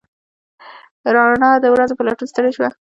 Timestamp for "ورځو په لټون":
1.73-2.27